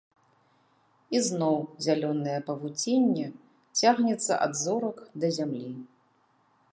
І 1.17 1.19
зноў 1.27 1.57
зялёнае 1.87 2.39
павуцінне 2.47 3.27
цягнецца 3.81 4.33
ад 4.47 4.53
зорак 4.65 4.97
да 5.25 5.33
зямлі. 5.39 5.71